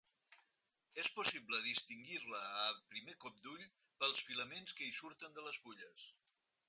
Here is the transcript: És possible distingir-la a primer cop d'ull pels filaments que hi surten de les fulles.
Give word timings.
És 1.01 1.09
possible 1.17 1.59
distingir-la 1.65 2.41
a 2.61 2.65
primer 2.95 3.15
cop 3.27 3.37
d'ull 3.45 3.69
pels 4.05 4.25
filaments 4.31 4.75
que 4.81 4.89
hi 4.89 4.97
surten 5.03 5.37
de 5.37 5.47
les 5.51 5.61
fulles. 5.67 6.09